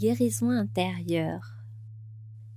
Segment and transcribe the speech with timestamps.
[0.00, 1.42] Guérison intérieure.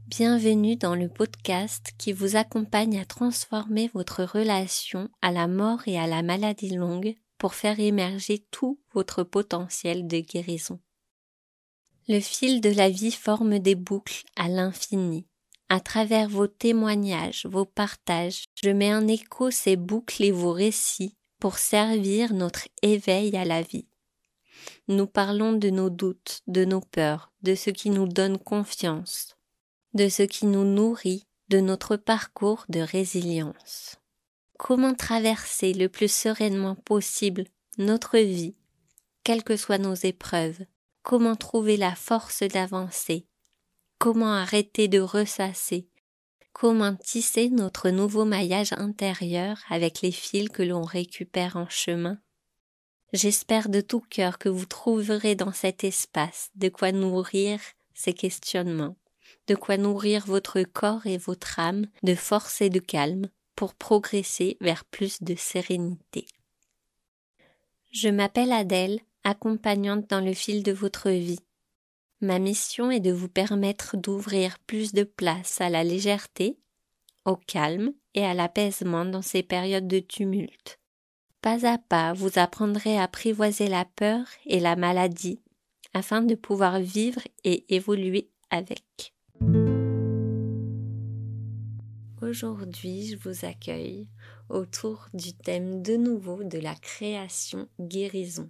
[0.08, 5.99] Bienvenue dans le podcast qui vous accompagne à transformer votre relation à la mort et
[5.99, 10.79] à la maladie longue pour faire émerger tout votre potentiel de guérison.
[12.08, 15.28] Le fil de la vie forme des boucles à l'infini.
[15.67, 21.17] À travers vos témoignages, vos partages, je mets en écho ces boucles et vos récits
[21.41, 23.89] pour servir notre éveil à la vie.
[24.88, 29.35] Nous parlons de nos doutes, de nos peurs, de ce qui nous donne confiance,
[29.94, 33.98] de ce qui nous nourrit, de notre parcours de résilience.
[34.57, 37.45] Comment traverser le plus sereinement possible
[37.77, 38.55] notre vie,
[39.23, 40.66] quelles que soient nos épreuves,
[41.02, 43.27] comment trouver la force d'avancer,
[43.98, 45.90] comment arrêter de ressasser,
[46.54, 52.20] comment tisser notre nouveau maillage intérieur avec les fils que l'on récupère en chemin?
[53.13, 57.59] J'espère de tout cœur que vous trouverez dans cet espace de quoi nourrir
[57.93, 58.95] ces questionnements,
[59.45, 64.58] de quoi nourrir votre corps et votre âme de force et de calme pour progresser
[64.61, 66.25] vers plus de sérénité.
[67.91, 71.45] Je m'appelle Adèle, accompagnante dans le fil de votre vie.
[72.19, 76.58] Ma mission est de vous permettre d'ouvrir plus de place à la légèreté,
[77.25, 80.80] au calme et à l'apaisement dans ces périodes de tumulte
[81.44, 85.42] pas à pas, vous apprendrez à apprivoiser la peur et la maladie
[85.94, 89.14] afin de pouvoir vivre et évoluer avec.
[92.22, 94.08] Aujourd'hui, je vous accueille
[94.48, 98.50] autour du thème de nouveau de la création guérison.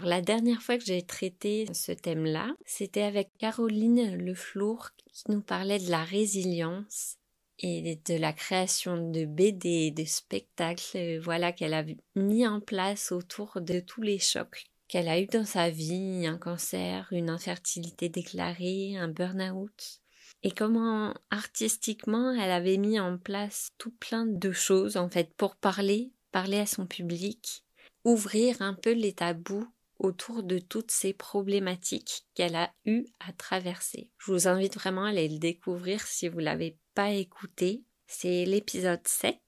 [0.00, 5.78] La dernière fois que j'ai traité ce thème-là, c'était avec Caroline Leflour qui nous parlait
[5.78, 7.18] de la résilience
[7.58, 11.84] et de la création de BD, de spectacles, euh, voilà, qu'elle a
[12.16, 16.38] mis en place autour de tous les chocs qu'elle a eu dans sa vie, un
[16.38, 20.00] cancer, une infertilité déclarée, un burn-out,
[20.42, 25.56] et comment artistiquement elle avait mis en place tout plein de choses en fait pour
[25.56, 27.64] parler, parler à son public,
[28.04, 29.66] ouvrir un peu les tabous
[30.04, 34.10] autour de toutes ces problématiques qu'elle a eu à traverser.
[34.18, 37.84] Je vous invite vraiment à aller le découvrir si vous l'avez pas écouté.
[38.06, 39.38] C'est l'épisode 7.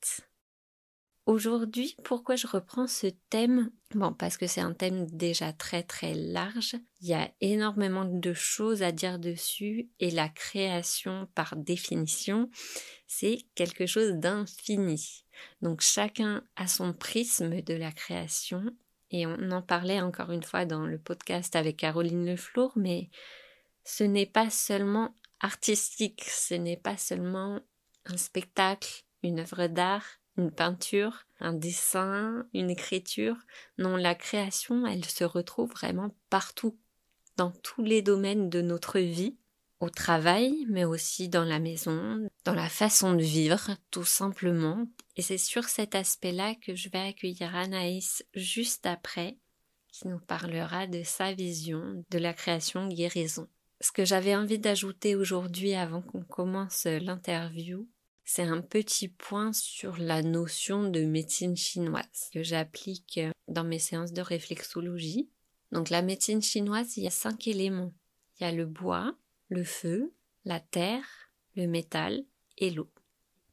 [1.26, 3.70] Aujourd'hui, pourquoi je reprends ce thème?
[3.94, 6.76] Bon, parce que c'est un thème déjà très très large.
[7.00, 12.48] Il y a énormément de choses à dire dessus et la création, par définition,
[13.06, 15.24] c'est quelque chose d'infini.
[15.60, 18.64] Donc chacun a son prisme de la création
[19.10, 23.10] et on en parlait encore une fois dans le podcast avec Caroline Leflour, mais
[23.84, 27.60] ce n'est pas seulement artistique, ce n'est pas seulement
[28.06, 30.04] un spectacle, une œuvre d'art,
[30.36, 33.36] une peinture, un dessin, une écriture.
[33.78, 36.78] Non, la création, elle se retrouve vraiment partout,
[37.36, 39.36] dans tous les domaines de notre vie,
[39.80, 44.86] au travail, mais aussi dans la maison, dans la façon de vivre, tout simplement.
[45.16, 49.38] Et c'est sur cet aspect-là que je vais accueillir Anaïs juste après,
[49.92, 53.48] qui nous parlera de sa vision de la création guérison.
[53.80, 57.86] Ce que j'avais envie d'ajouter aujourd'hui avant qu'on commence l'interview,
[58.24, 64.12] c'est un petit point sur la notion de médecine chinoise que j'applique dans mes séances
[64.12, 65.30] de réflexologie.
[65.70, 67.92] Donc la médecine chinoise, il y a cinq éléments.
[68.38, 69.16] Il y a le bois,
[69.48, 70.12] le feu,
[70.44, 72.24] la terre, le métal
[72.58, 72.90] et l'eau.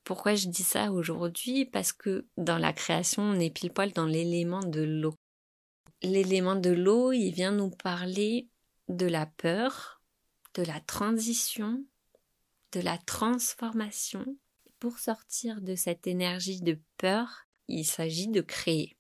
[0.04, 1.66] Pourquoi je dis ça aujourd'hui?
[1.66, 5.16] Parce que dans la création, on est pile poil dans l'élément de l'eau.
[6.02, 8.50] L'élément de l'eau, il vient nous parler
[8.90, 10.02] de la peur,
[10.56, 11.86] de la transition,
[12.74, 14.26] de la transformation.
[14.80, 18.98] Pour sortir de cette énergie de peur, il s'agit de créer.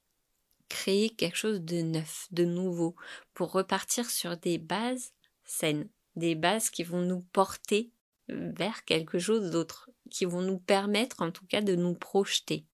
[0.69, 2.95] Créer quelque chose de neuf, de nouveau,
[3.33, 5.11] pour repartir sur des bases
[5.43, 7.91] saines, des bases qui vont nous porter
[8.27, 12.65] vers quelque chose d'autre, qui vont nous permettre en tout cas de nous projeter.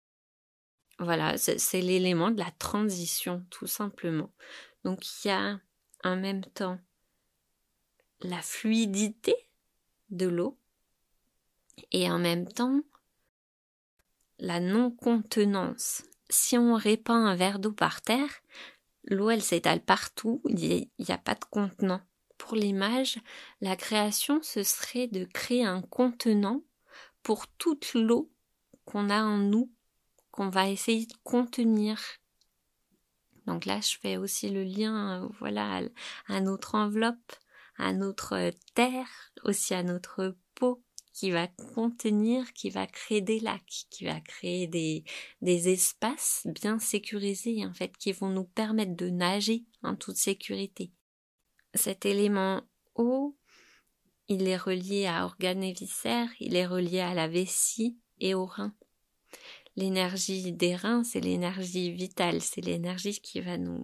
[0.99, 4.31] Voilà, c'est l'élément de la transition, tout simplement.
[4.83, 5.59] Donc il y a
[6.03, 6.79] en même temps
[8.21, 9.35] la fluidité
[10.09, 10.57] de l'eau
[11.91, 12.81] et en même temps
[14.39, 16.03] la non-contenance.
[16.29, 18.29] Si on répand un verre d'eau par terre,
[19.03, 22.01] l'eau elle s'étale partout, il n'y a, pas de contenant.
[22.39, 23.19] Pour l'image,
[23.61, 26.63] la création ce serait de créer un contenant
[27.21, 28.31] pour toute l'eau
[28.85, 29.71] qu'on a en nous,
[30.31, 32.01] qu'on va essayer de contenir.
[33.45, 35.83] Donc là, je fais aussi le lien, voilà,
[36.27, 37.35] à notre enveloppe
[37.79, 40.83] à notre terre, aussi à notre peau,
[41.13, 45.03] qui va contenir, qui va créer des lacs, qui va créer des,
[45.41, 50.91] des espaces bien sécurisés, en fait, qui vont nous permettre de nager en toute sécurité.
[51.73, 52.63] Cet élément
[52.95, 53.37] eau,
[54.27, 58.45] il est relié à organes et viscères, il est relié à la vessie et aux
[58.45, 58.75] reins.
[59.75, 63.83] L'énergie des reins, c'est l'énergie vitale, c'est l'énergie qui va nous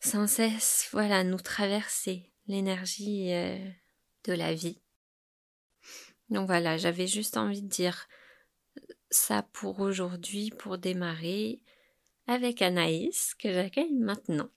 [0.00, 3.58] sans cesse, voilà, nous traverser, l'énergie euh,
[4.24, 4.80] de la vie.
[6.28, 8.06] Donc voilà, j'avais juste envie de dire
[9.10, 11.60] ça pour aujourd'hui, pour démarrer
[12.26, 14.50] avec Anaïs que j'accueille maintenant.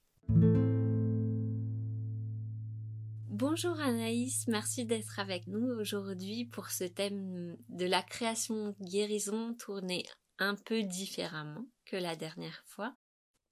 [3.40, 10.04] Bonjour Anaïs, merci d'être avec nous aujourd'hui pour ce thème de la création guérison tourné
[10.40, 12.94] un peu différemment que la dernière fois.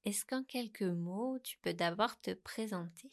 [0.03, 3.09] Est-ce qu'en quelques mots, tu peux d'abord te présenter?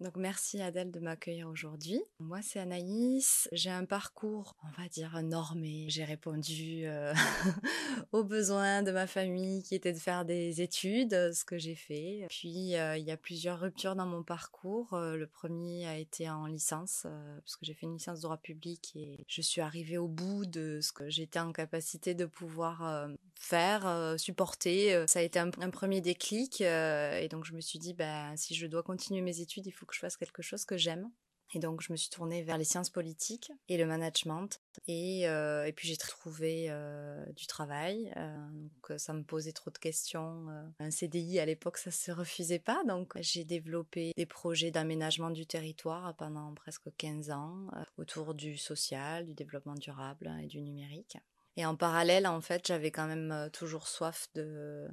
[0.00, 2.02] Donc merci Adèle de m'accueillir aujourd'hui.
[2.18, 5.86] Moi c'est Anaïs, j'ai un parcours on va dire normé.
[5.88, 7.12] J'ai répondu euh,
[8.12, 12.26] aux besoins de ma famille qui était de faire des études, ce que j'ai fait.
[12.28, 14.94] Puis euh, il y a plusieurs ruptures dans mon parcours.
[14.94, 17.06] Euh, le premier a été en licence
[17.40, 20.46] parce que j'ai fait une licence de droit public et je suis arrivée au bout
[20.46, 25.06] de ce que j'étais en capacité de pouvoir faire, supporter.
[25.06, 28.54] Ça a été un, un premier déclic et donc je me suis dit ben si
[28.54, 31.10] je dois continuer mes études, il faut que je fasse quelque chose que j'aime.
[31.54, 34.60] Et donc, je me suis tournée vers les sciences politiques et le management.
[34.88, 38.12] Et, euh, et puis, j'ai trouvé euh, du travail.
[38.16, 40.46] Euh, donc, ça me posait trop de questions.
[40.80, 42.82] un CDI, à l'époque, ça se refusait pas.
[42.84, 49.26] Donc, j'ai développé des projets d'aménagement du territoire pendant presque 15 ans autour du social,
[49.26, 51.16] du développement durable et du numérique.
[51.56, 54.88] Et en parallèle, en fait, j'avais quand même toujours soif de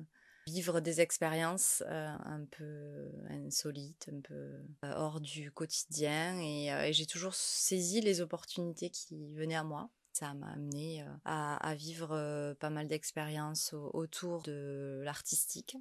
[0.48, 4.51] vivre des expériences un peu insolites, un peu
[4.84, 6.40] hors du quotidien.
[6.40, 9.90] Et, j'ai toujours saisi les opportunités qui venaient à moi.
[10.13, 15.75] Ça m'a amené à, à, vivre pas mal d'expériences autour de l'artistique.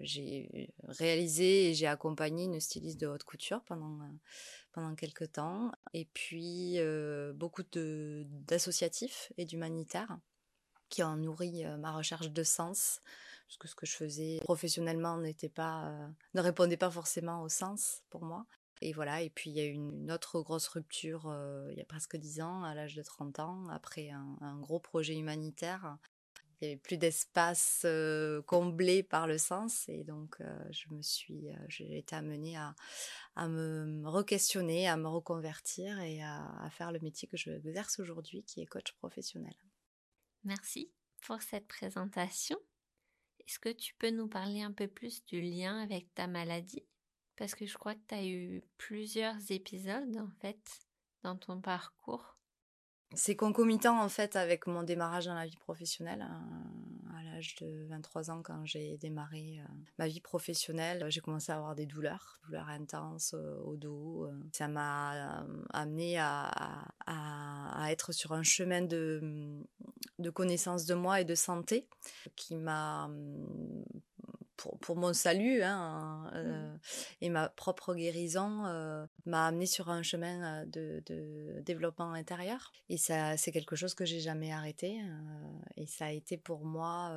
[0.00, 3.98] j'ai réalisé et j'ai accompagné une styliste de haute couture pendant
[4.72, 6.78] pendant quelques temps, et puis
[7.34, 10.18] beaucoup d'associatifs et d'humanitaires
[10.88, 13.00] qui ont nourri ma recherche de sens,
[13.50, 17.48] parce que ce que je faisais professionnellement n'était pas, euh, ne répondait pas forcément au
[17.48, 18.46] sens pour moi.
[18.80, 21.80] Et voilà, et puis il y a eu une autre grosse rupture euh, il y
[21.82, 25.98] a presque dix ans, à l'âge de 30 ans, après un, gros projet humanitaire.
[26.36, 31.48] Il n'y avait plus d'espace euh, comblé par le sens, et donc je me suis,
[31.66, 32.76] j'ai été amenée à,
[33.34, 37.98] à me re-questionner, à me reconvertir et à, à faire le métier que je exerce
[37.98, 39.54] aujourd'hui, qui est coach professionnel.
[40.44, 40.92] Merci
[41.22, 42.56] pour cette présentation.
[43.50, 46.86] Est-ce que tu peux nous parler un peu plus du lien avec ta maladie?
[47.36, 50.86] Parce que je crois que tu as eu plusieurs épisodes en fait
[51.24, 52.38] dans ton parcours.
[53.12, 56.22] C'est concomitant en fait avec mon démarrage dans la vie professionnelle.
[56.22, 56.46] Hein.
[57.18, 61.56] À l'âge de 23 ans, quand j'ai démarré euh, ma vie professionnelle, j'ai commencé à
[61.56, 64.26] avoir des douleurs, douleurs intenses euh, au dos.
[64.26, 64.40] Euh.
[64.52, 69.64] Ça m'a amené à, à, être sur un chemin de,
[70.18, 71.86] de connaissance de moi et de santé
[72.36, 73.10] qui m'a
[74.80, 76.78] pour, mon salut hein, euh, mmh.
[77.22, 82.72] et ma propre guérison euh, m'a amené sur un chemin euh, de, développement intérieur.
[82.88, 85.00] Et ça, c'est quelque chose que j'ai jamais arrêté.
[85.76, 87.12] et ça a été pour moi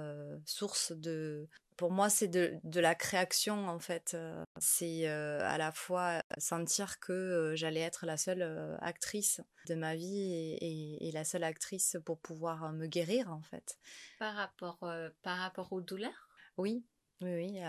[0.45, 1.47] source de.
[1.77, 4.17] Pour moi, c'est de, la création en fait.
[4.57, 11.07] C'est à la fois sentir que j'allais être la seule actrice de ma vie et,
[11.07, 13.77] et, la seule actrice pour pouvoir me guérir en fait.
[14.19, 14.79] Par rapport,
[15.21, 16.85] par rapport aux douleurs oui,
[17.23, 17.59] oui,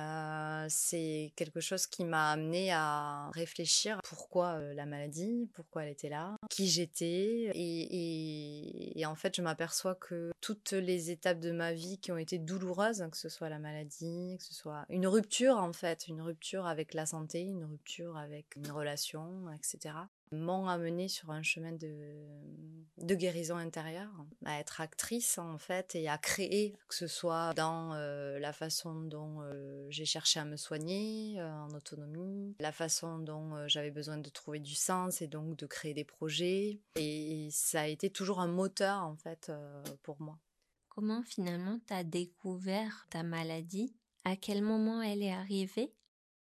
[0.69, 6.37] c'est quelque chose qui m'a amené à réfléchir pourquoi la maladie, pourquoi elle était là,
[6.51, 7.51] qui j'étais.
[7.55, 12.39] Et, en fait, je m'aperçois que toutes les étapes de ma vie qui ont été
[12.39, 16.23] douloureuses, hein, que ce soit la maladie, que ce soit une rupture en fait, une
[16.23, 19.95] rupture avec la santé, une rupture avec une relation, etc
[20.33, 21.93] m'ont amené sur un chemin de,
[22.99, 24.13] de guérison intérieure,
[24.45, 28.95] à être actrice en fait et à créer, que ce soit dans euh, la façon
[29.03, 34.19] dont euh, j'ai cherché à me soigner euh, en autonomie, la façon dont j'avais besoin
[34.19, 36.81] de trouver du sens et donc de créer des projets.
[36.97, 39.53] Et, ça a été toujours un moteur en fait
[40.03, 40.39] pour moi.
[40.89, 43.95] Comment finalement tu as découvert ta maladie?
[44.25, 45.93] À quel moment elle est arrivée?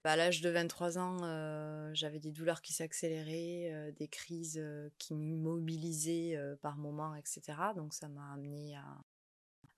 [0.03, 4.89] À l'âge de 23 ans, euh, j'avais des douleurs qui s'accéléraient, euh, des crises euh,
[4.98, 7.41] qui m'immobilisaient par moments, etc.
[7.75, 8.84] Donc ça m'a amené à,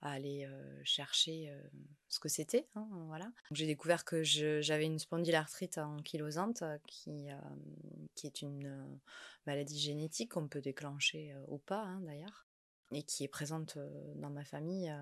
[0.05, 0.45] aller
[0.83, 1.49] chercher
[2.09, 2.67] ce que c'était.
[2.75, 3.31] Hein, voilà.
[3.51, 7.29] J'ai découvert que j'avais une spondylarthrite ankylosante qui,
[8.13, 8.99] qui est une
[9.45, 12.45] maladie génétique qu'on peut déclencher ou pas hein, d'ailleurs
[12.93, 13.77] et qui est présente
[14.15, 14.93] dans ma famille.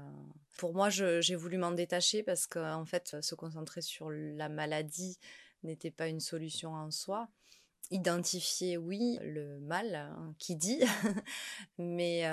[0.58, 5.18] Pour moi, j'ai voulu m'en détacher parce qu'en fait, se concentrer sur la maladie
[5.64, 7.30] n'était pas une solution en soi.
[7.90, 10.80] Identifier, oui, le mal hein, qui dit,
[11.78, 12.24] mais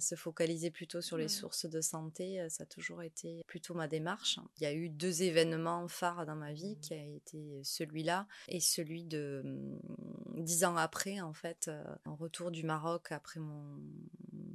[0.00, 4.38] se focaliser plutôt sur les sources de santé, ça a toujours été plutôt ma démarche.
[4.58, 8.60] Il y a eu deux événements phares dans ma vie, qui a été celui-là et
[8.60, 11.70] celui de mmh, dix ans après, en fait,
[12.04, 13.80] en retour du Maroc après mon,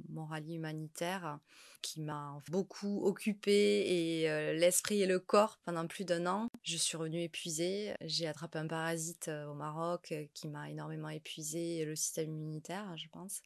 [0.08, 1.38] mon rallye humanitaire,
[1.82, 6.48] qui m'a beaucoup occupée et l'esprit et le corps pendant plus d'un an.
[6.62, 7.94] Je suis revenue épuisée.
[8.02, 13.42] J'ai attrapé un parasite au Maroc qui m'a énormément épuisé le système immunitaire, je pense.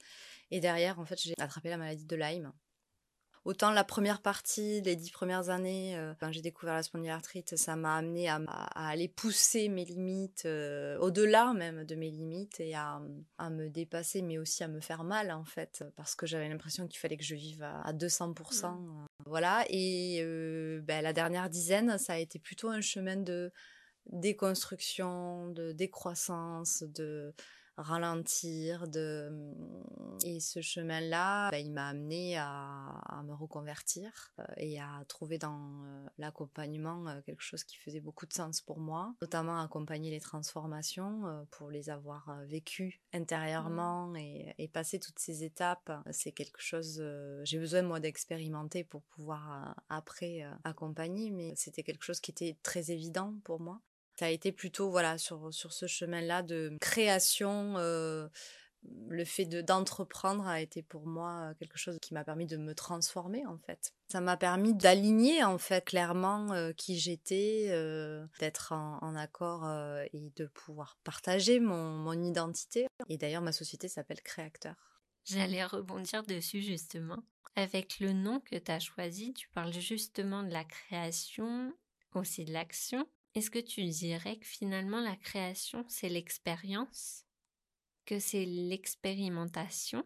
[0.50, 2.52] Et derrière, en fait, j'ai attrapé la maladie de Lyme.
[3.46, 7.76] Autant la première partie, les dix premières années, euh, quand j'ai découvert la spondylarthrite, ça
[7.76, 8.40] m'a amené à,
[8.74, 13.00] aller pousser mes limites, euh, au-delà même de mes limites, et à,
[13.48, 16.98] me dépasser, mais aussi à me faire mal, en fait, parce que j'avais l'impression qu'il
[16.98, 18.66] fallait que je vive à, 200%.
[18.66, 20.22] Euh, voilà, et
[20.82, 23.52] ben, la dernière dizaine, ça a été plutôt un chemin de
[24.06, 27.34] déconstruction, de décroissance, de
[27.76, 28.88] ralentir.
[28.88, 29.28] De...
[29.30, 35.38] Mmh, et ce chemin-là, bah, il m'a amené à, me reconvertir euh, et à trouver
[35.38, 40.10] dans euh, l'accompagnement euh, quelque chose qui faisait beaucoup de sens pour moi, notamment accompagner
[40.10, 44.16] les transformations pour les avoir vécues intérieurement mmh.
[44.16, 45.90] et, et, passer toutes ces étapes.
[46.10, 47.02] C'est quelque chose,
[47.44, 52.90] j'ai besoin moi d'expérimenter pour pouvoir après accompagner, mais c'était quelque chose qui était très
[52.90, 53.80] évident pour moi
[54.18, 57.74] ça a été plutôt voilà sur, sur ce chemin-là de création.
[57.76, 58.28] Euh,
[59.08, 62.72] le fait de d'entreprendre a été pour moi quelque chose qui m'a permis de me
[62.72, 63.92] transformer en fait.
[64.08, 69.68] Ça m'a permis d'aligner en fait clairement euh, qui j'étais, euh, d'être en, accord
[70.12, 72.86] et de pouvoir partager mon, mon identité.
[73.08, 74.76] Et d'ailleurs ma société s'appelle Créacteur.
[75.24, 77.18] J'allais rebondir dessus justement.
[77.56, 81.72] Avec le nom que tu as choisi, tu parles justement de la création,
[82.14, 83.06] aussi de l'action.
[83.36, 87.26] Est-ce que tu dirais que finalement la création, c'est l'expérience?
[88.06, 90.04] Que c'est l'expérimentation?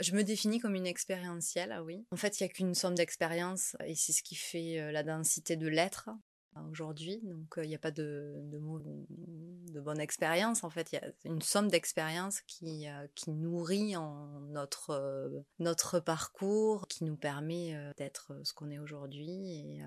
[0.00, 2.06] Je me définis comme une expérientielle, ah oui.
[2.12, 5.02] En fait, il n'y a qu'une somme d'expérience et c'est ce qui fait euh, la
[5.02, 6.10] densité de l'être
[6.70, 7.20] aujourd'hui.
[7.22, 8.60] Donc, il n'y a pas de, de,
[9.72, 10.64] de bonne expérience.
[10.64, 13.94] En fait, il y a une somme d'expériences qui, qui nourrit
[14.50, 19.82] notre, notre parcours, qui nous permet d'être ce qu'on est aujourd'hui et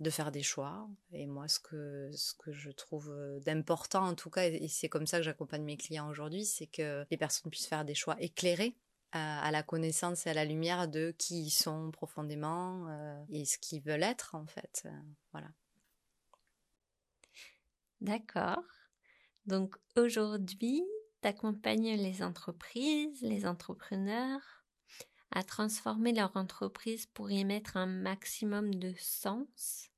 [0.00, 0.88] de faire des choix.
[1.12, 3.14] Et moi, ce que, ce que je trouve
[3.44, 7.04] d'important, en tout cas, et c'est comme ça que j'accompagne mes clients aujourd'hui, c'est que
[7.10, 8.76] les personnes puissent faire des choix éclairés
[9.12, 12.86] à la connaissance et à la lumière de qui ils sont profondément
[13.30, 14.86] et ce qu'ils veulent être en fait.
[15.32, 15.48] voilà.
[18.00, 18.62] D'accord.
[19.46, 20.82] Donc aujourd'hui,
[21.22, 24.64] tu accompagnes les entreprises, les entrepreneurs
[25.32, 29.90] à transformer leur entreprise pour y mettre un maximum de sens?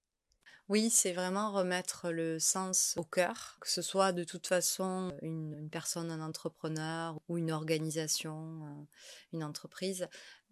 [0.69, 5.69] Oui, c'est vraiment remettre le sens au cœur, que ce soit de toute façon une,
[5.71, 8.85] personne, un entrepreneur ou une organisation, euh,
[9.33, 10.09] une entreprise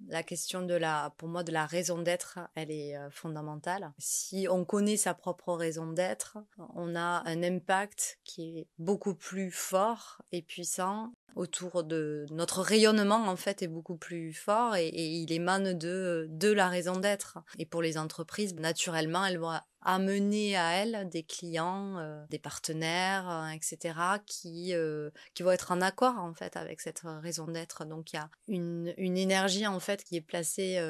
[0.08, 3.92] la question de la, pour moi, de la raison d'être, elle est euh, fondamentale.
[3.99, 6.38] Si on connaît sa propre raison d'être,
[6.75, 13.28] on a un impact qui est beaucoup plus fort et puissant autour de notre rayonnement
[13.28, 17.38] en fait est beaucoup plus fort et, il émane de, de la raison d'être.
[17.59, 19.52] Et pour les entreprises, naturellement, elles vont
[19.83, 23.95] amener à elles des clients, euh, des partenaires, euh, etc.,
[24.26, 27.85] qui, euh, qui vont être en accord en fait avec cette raison d'être.
[27.85, 30.81] Donc il y a une, une énergie en fait qui est placée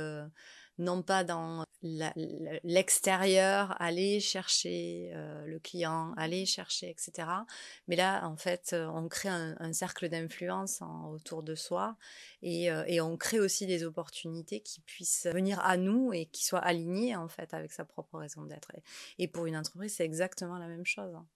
[0.79, 7.29] non pas dans l'extérieur, aller chercher euh, le client, aller chercher, etc.
[7.89, 11.97] Mais là, en fait, euh, on crée un, cercle d'influence autour de soi
[12.43, 16.61] euh, et, on crée aussi des opportunités qui puissent venir à nous et qui soient
[16.61, 18.73] alignées, en fait, avec sa propre raison d'être.
[19.19, 21.15] Et pour une entreprise, c'est exactement la même chose.
[21.15, 21.27] Hein.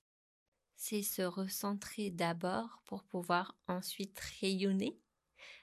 [0.76, 4.98] C'est se recentrer d'abord pour pouvoir ensuite rayonner.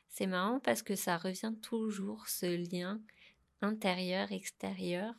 [0.09, 3.01] C'est marrant parce que ça revient toujours ce lien
[3.61, 5.13] intérieur, extérieur,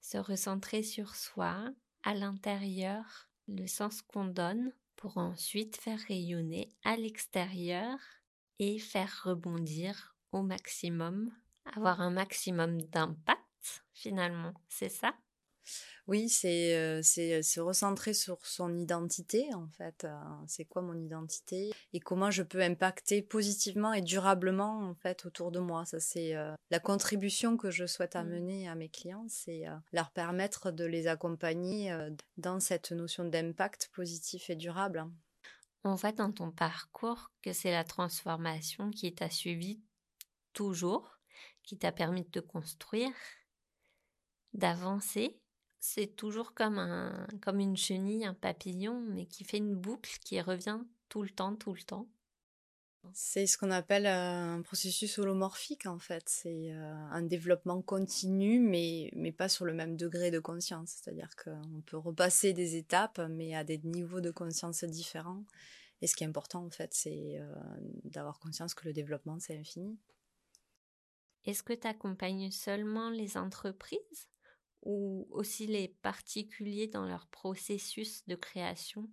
[0.00, 1.68] se recentrer sur soi,
[2.02, 7.98] à l'intérieur, le sens qu'on donne pour ensuite faire rayonner à l'extérieur
[8.58, 11.32] et faire rebondir au maximum,
[11.74, 15.14] avoir un maximum d'impact finalement, c'est ça?
[16.10, 20.04] Oui, c'est euh, c'est se recentrer sur son identité en fait.
[20.04, 25.24] Euh, c'est quoi mon identité et comment je peux impacter positivement et durablement en fait
[25.24, 25.84] autour de moi.
[25.84, 28.18] Ça c'est euh, la contribution que je souhaite mmh.
[28.18, 29.62] amener à mes clients, c'est
[29.92, 31.96] leur permettre de les accompagner
[32.36, 35.06] dans cette notion d'impact positif et durable.
[35.84, 39.80] On voit dans ton parcours que c'est la transformation qui t'a suivi
[40.52, 41.20] toujours,
[41.62, 43.12] qui t'a permis de te construire,
[44.52, 45.39] d'avancer
[45.80, 50.40] c'est toujours comme, un, comme une chenille, un papillon, mais qui fait une boucle qui
[50.40, 52.06] revient tout le temps, tout le temps.
[53.14, 56.22] C'est ce qu'on appelle euh, un processus holomorphique en fait.
[56.28, 60.90] C'est euh, un développement continu, mais, mais pas sur le même degré de conscience.
[60.90, 65.44] C'est-à-dire qu'on peut repasser des étapes, mais à des niveaux de conscience différents.
[66.02, 67.54] Et ce qui est important en fait, c'est euh,
[68.04, 69.98] d'avoir conscience que le développement, c'est infini.
[71.46, 74.29] Est-ce que tu accompagnes seulement les entreprises?
[74.82, 79.08] Ou aussi les particuliers dans leur processus de création?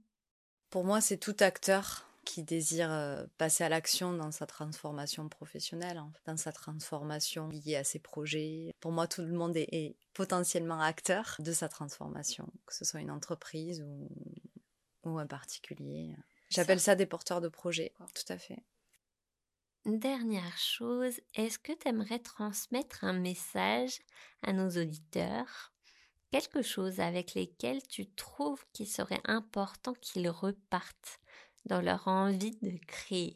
[0.69, 5.97] Pour moi, c'est tout acteur qui désire euh, passer à l'action dans sa transformation professionnelle,
[5.97, 8.73] hein, dans sa transformation liée à ses projets.
[8.81, 13.11] Pour moi, tout le monde est, potentiellement acteur de sa transformation, que ce soit une
[13.11, 14.09] entreprise ou,
[15.03, 16.15] ou un particulier.
[16.49, 16.91] J'appelle ça.
[16.91, 18.63] ça des porteurs de projets, tout à fait.
[19.87, 24.01] Dernière chose, est-ce que tu aimerais transmettre un message
[24.41, 25.71] à nos auditeurs?
[26.29, 31.21] Quelque chose avec lesquels tu trouves qu'il serait important qu'ils repartent
[31.67, 33.33] dans leur envie de créer?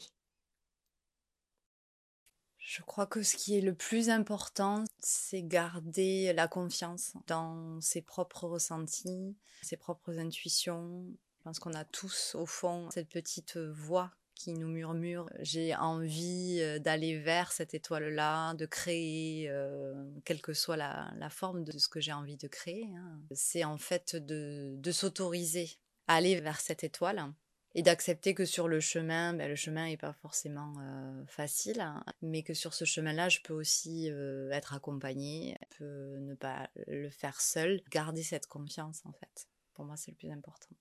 [2.57, 8.01] Je crois que ce qui est le plus important, c'est garder la confiance dans ses
[8.01, 11.05] propres ressentis, ses propres intuitions.
[11.37, 16.57] Je pense qu'on a tous, au fond, cette petite voix qui nous murmure j'ai envie
[16.61, 19.93] euh, d'aller vers cette étoile-là, de créer, euh,
[20.25, 22.87] quelle que soit la, forme de ce que j'ai envie de créer.
[22.95, 23.21] Hein.
[23.33, 25.69] C'est en fait de, s'autoriser
[26.07, 27.31] à aller vers cette étoile
[27.75, 32.03] et d'accepter que sur le chemin, ben, le chemin n'est pas forcément euh, facile, hein,
[32.21, 34.07] mais que sur ce chemin-là, je peux aussi
[34.51, 39.47] être accompagnée, je ne pas le faire seule, garder cette confiance en fait.
[39.73, 40.75] Pour moi, c'est le plus important.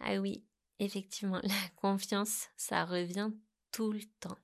[0.00, 0.42] Ah oui,
[0.78, 3.30] Effectivement, la confiance, ça revient
[3.70, 4.38] tout le temps.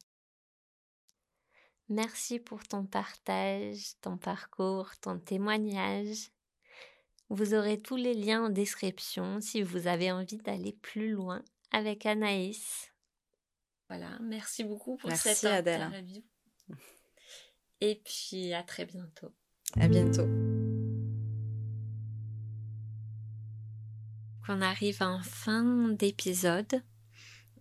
[1.89, 6.31] Merci pour ton partage, ton parcours, ton témoignage.
[7.31, 12.07] Vous aurez tous les liens en description si vous avez envie d'aller plus loin avec
[12.07, 12.93] Anaïs.
[13.88, 16.23] Voilà, merci beaucoup pour cette interview.
[17.81, 19.33] Et puis à très bientôt.
[19.77, 20.50] À bientôt.
[24.48, 26.83] On arrive en fin d'épisode.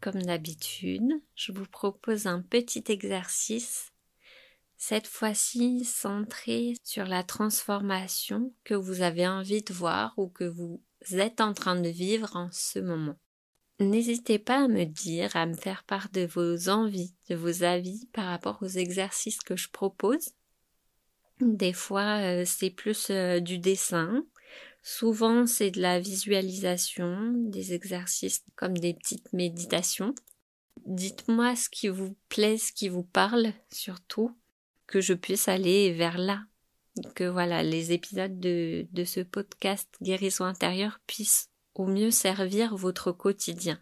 [0.02, 3.92] Comme d'habitude, je vous propose un petit exercice,
[4.78, 10.82] cette fois-ci centré sur la transformation que vous avez envie de voir ou que vous
[11.12, 13.18] êtes en train de vivre en ce moment.
[13.82, 18.08] N'hésitez pas à me dire, à me faire part de vos envies, de vos avis
[18.14, 20.30] par rapport aux exercices que je propose.
[21.42, 24.26] Des fois, euh, c'est plus euh, du dessin,
[24.82, 30.16] Souvent, c'est de la visualisation, des exercices comme des petites méditations.
[30.86, 34.36] Dites-moi ce qui vous plaît, ce qui vous parle, surtout,
[34.88, 36.44] que je puisse aller vers là.
[37.16, 43.80] Que voilà, les épisodes de, ce podcast Guérison intérieure puissent au mieux servir votre quotidien.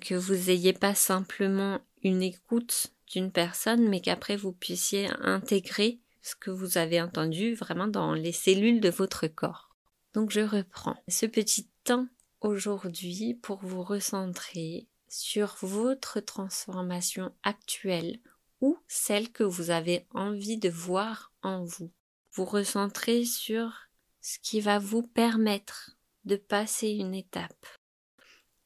[0.00, 6.34] Que vous ayez pas simplement une écoute d'une personne, mais qu'après vous puissiez intégrer ce
[6.34, 9.76] que vous avez entendu vraiment dans les cellules de votre corps.
[10.14, 12.08] Donc je reprends ce petit temps
[12.40, 18.18] aujourd'hui pour vous recentrer sur votre transformation actuelle
[18.62, 21.92] ou celle que vous avez envie de voir en vous.
[22.32, 23.90] Vous recentrer sur
[24.22, 25.90] ce qui va vous permettre
[26.24, 27.66] de passer une étape.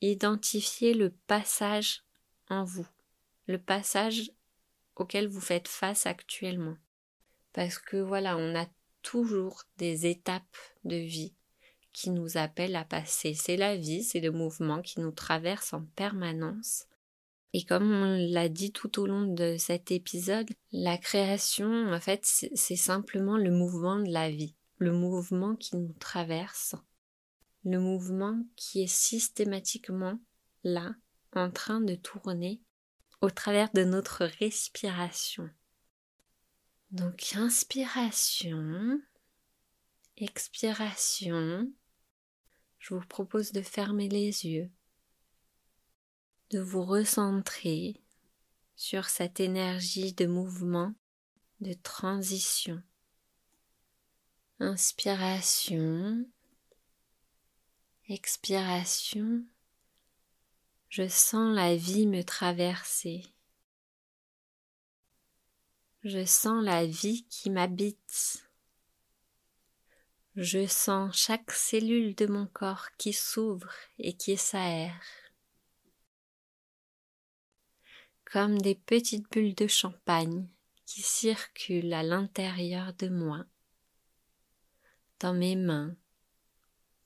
[0.00, 2.04] Identifier le passage
[2.48, 2.86] en vous,
[3.48, 4.30] le passage
[4.94, 6.76] auquel vous faites face actuellement
[7.58, 8.68] parce que voilà, on a
[9.02, 11.34] toujours des étapes de vie
[11.92, 13.34] qui nous appellent à passer.
[13.34, 16.84] C'est la vie, c'est le mouvement qui nous traverse en permanence.
[17.54, 22.20] Et comme on l'a dit tout au long de cet épisode, la création, en fait,
[22.22, 26.76] c'est simplement le mouvement de la vie, le mouvement qui nous traverse,
[27.64, 30.20] le mouvement qui est systématiquement
[30.62, 30.94] là,
[31.32, 32.60] en train de tourner
[33.20, 35.50] au travers de notre respiration.
[36.90, 38.98] Donc inspiration,
[40.16, 41.70] expiration.
[42.78, 44.70] Je vous propose de fermer les yeux,
[46.50, 48.00] de vous recentrer
[48.74, 50.94] sur cette énergie de mouvement,
[51.60, 52.82] de transition.
[54.58, 56.24] Inspiration,
[58.08, 59.44] expiration.
[60.88, 63.26] Je sens la vie me traverser.
[66.10, 68.48] Je sens la vie qui m'habite.
[70.36, 75.04] Je sens chaque cellule de mon corps qui s'ouvre et qui s'aère.
[78.24, 80.48] Comme des petites bulles de champagne
[80.86, 83.44] qui circulent à l'intérieur de moi.
[85.20, 85.94] dans mes mains,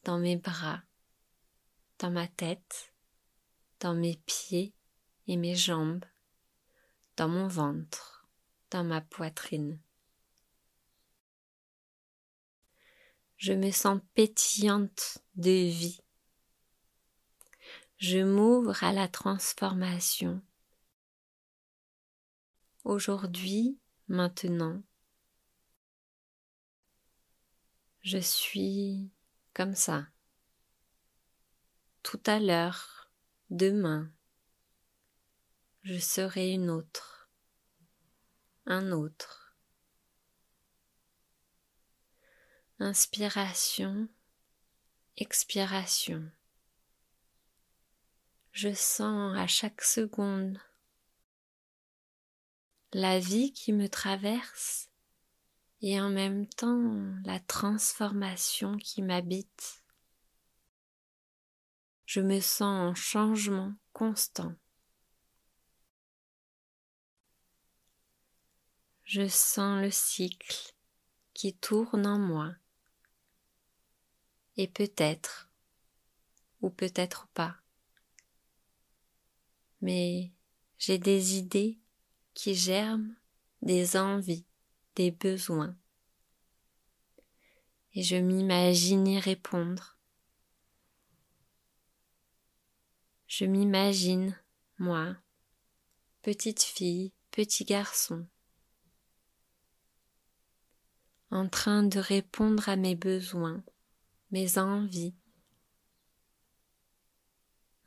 [0.05, 0.81] dans mes bras,
[1.99, 2.95] dans ma tête,
[3.81, 4.73] dans mes pieds
[5.27, 6.05] et mes jambes,
[7.17, 8.22] dans mon ventre,
[8.77, 9.79] ma poitrine.
[13.37, 16.01] Je me sens pétillante de vie.
[17.99, 20.43] Je m'ouvre à la transformation.
[22.85, 24.83] Aujourd'hui, maintenant,
[28.03, 29.11] je suis
[29.55, 30.07] comme ça.
[32.03, 33.13] Tout à l'heure,
[33.51, 34.11] demain,
[35.83, 37.22] je serai une autre,
[38.67, 39.57] un autre.
[42.79, 44.09] Inspiration,
[45.17, 46.31] expiration.
[48.53, 50.59] Je sens à chaque seconde
[52.93, 54.91] la vie qui me traverse
[55.81, 59.83] et en même temps la transformation qui m'habite.
[62.05, 64.55] Je me sens en changement constant.
[69.15, 70.73] Je sens le cycle
[71.35, 72.55] qui tourne en moi.
[74.57, 75.51] Et peut-être,
[76.63, 77.59] ou peut-être pas,
[79.83, 80.33] mais
[80.79, 81.79] j'ai des idées
[82.33, 83.15] qui germent,
[83.61, 84.47] des envies,
[84.95, 85.77] des besoins.
[87.93, 89.99] Et je m'imagine y répondre.
[93.27, 94.35] Je m'imagine,
[94.79, 95.15] moi,
[96.23, 98.27] petite fille, petit garçon,
[101.33, 103.65] en train de répondre à mes besoins,
[104.31, 105.15] mes envies.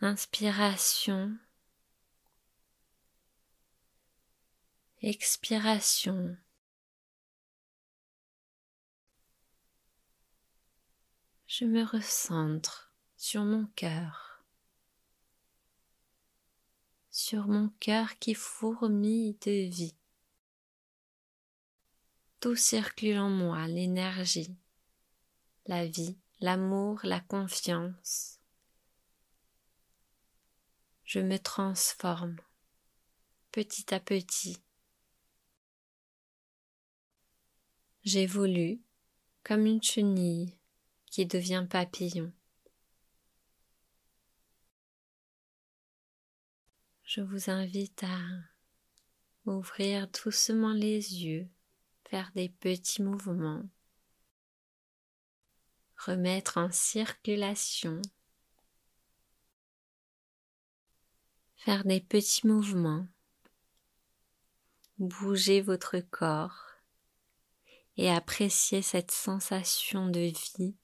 [0.01, 1.38] Inspiration,
[5.01, 6.36] expiration.
[11.58, 14.43] je me recentre sur mon cœur,
[17.10, 19.95] sur mon cœur qui fourmille de vie.
[22.45, 24.55] Tout circule en moi, l'énergie,
[25.65, 28.39] la vie, l'amour, la confiance.
[31.05, 32.36] Je me transforme
[33.51, 34.60] petit à petit.
[38.03, 38.79] J'évolue
[39.43, 40.55] comme une chenille
[41.08, 42.31] qui devient papillon.
[47.05, 48.19] Je vous invite à
[49.47, 51.49] ouvrir doucement les yeux,
[52.10, 53.63] faire des petits mouvements,
[55.98, 58.02] remettre en circulation,
[61.56, 63.08] faire des petits mouvements,
[64.98, 66.72] bouger votre corps
[67.98, 70.76] et apprécier cette sensation de vie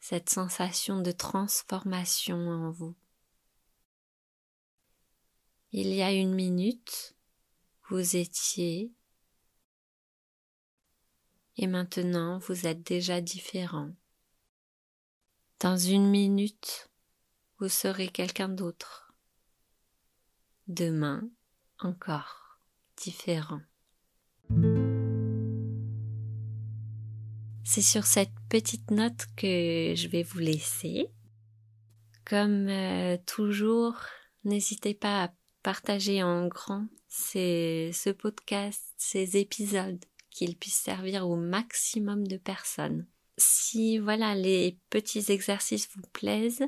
[0.00, 2.96] cette sensation de transformation en vous.
[5.72, 7.14] Il y a une minute,
[7.90, 8.92] vous étiez
[11.60, 13.90] et maintenant vous êtes déjà différent.
[15.60, 16.88] Dans une minute,
[17.58, 19.12] vous serez quelqu'un d'autre.
[20.68, 21.28] Demain,
[21.78, 22.58] encore
[22.96, 23.60] différent.
[27.62, 31.10] C'est sur cette petite note que je vais vous laisser.
[32.24, 33.96] Comme euh, toujours,
[34.44, 40.02] n'hésitez pas à partager en grand ce podcast, ces épisodes,
[40.40, 43.06] qu'ils puissent servir au maximum de personnes.
[43.36, 46.64] Si voilà les petits exercices vous plaisent,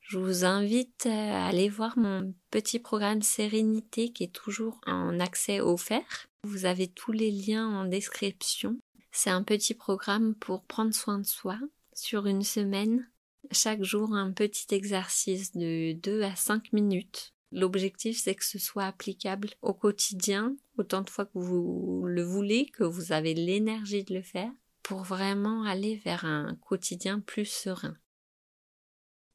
[0.00, 5.62] je vous invite à aller voir mon petit programme Sérénité qui est toujours en accès
[5.62, 6.26] offert.
[6.42, 8.76] Vous avez tous les liens en description.
[9.10, 11.58] C'est un petit programme pour prendre soin de soi
[11.94, 13.08] sur une semaine.
[13.52, 17.33] Chaque jour, un petit exercice de 2 à 5 minutes.
[17.54, 22.66] L'objectif, c'est que ce soit applicable au quotidien, autant de fois que vous le voulez,
[22.66, 24.50] que vous avez l'énergie de le faire,
[24.82, 27.96] pour vraiment aller vers un quotidien plus serein.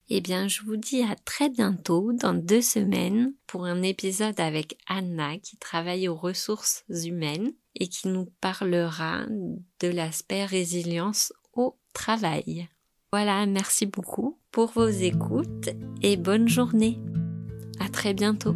[0.10, 4.78] Eh bien, je vous dis à très bientôt, dans deux semaines, pour un épisode avec
[4.88, 9.28] Anna qui travaille aux ressources humaines et qui nous parlera
[9.80, 12.68] de l'aspect résilience au travail.
[13.14, 15.70] Voilà, merci beaucoup pour vos écoutes
[16.02, 17.00] et bonne journée.
[17.80, 18.56] À très bientôt.